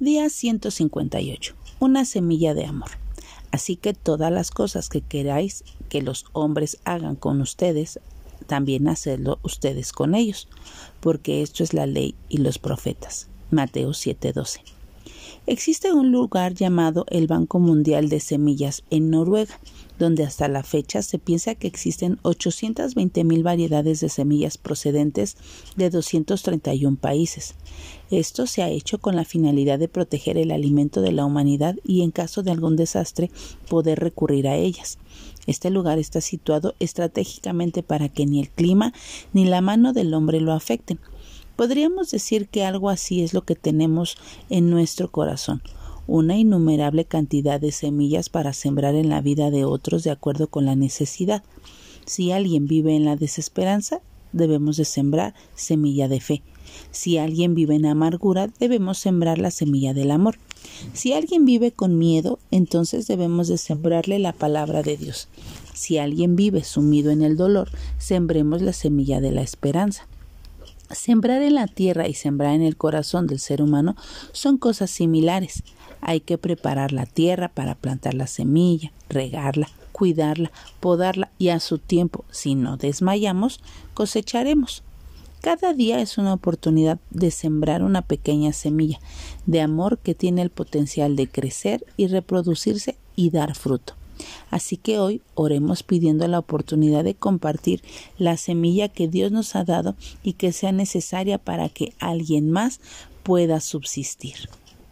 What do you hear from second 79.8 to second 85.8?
cuidarla, podarla y a su tiempo, si no desmayamos, cosecharemos. Cada